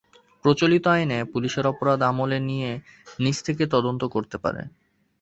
[0.45, 2.69] প্রচলিত আইনে পুলিশ অপরাধ আমলে নিয়ে
[3.19, 4.61] নিজ থেকেই তদন্ত করতে পারে।